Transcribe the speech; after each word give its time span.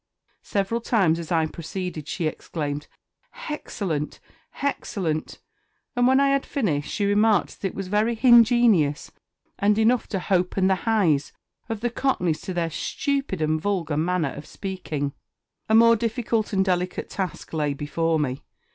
Several 0.41 0.81
times, 0.81 1.19
as 1.19 1.31
I 1.31 1.45
proceeded, 1.45 2.07
she 2.07 2.25
exclaimed 2.25 2.87
"_H_excellent! 3.35 4.17
_h_excellent!" 4.57 5.37
and 5.95 6.07
when 6.07 6.19
I 6.19 6.29
had 6.29 6.43
finished, 6.43 6.91
she 6.91 7.05
remarked 7.05 7.61
that 7.61 7.67
is 7.67 7.75
was 7.75 7.87
very 7.87 8.15
"_h_ingenious," 8.15 9.11
and 9.59 9.77
enough 9.77 10.07
to 10.07 10.17
"_h_open 10.17 10.69
the 10.69 10.85
_h_eyes" 10.87 11.33
of 11.69 11.81
the 11.81 11.91
Cockneys 11.91 12.41
to 12.41 12.53
their 12.55 12.71
stupid 12.71 13.43
and 13.43 13.61
vulgar 13.61 13.95
manner 13.95 14.33
of 14.33 14.47
speaking. 14.47 15.13
A 15.69 15.75
more 15.75 15.95
difficult 15.95 16.51
and 16.51 16.65
delicate 16.65 17.07
task 17.11 17.53
lay 17.53 17.75
before 17.75 18.17
me. 18.17 18.41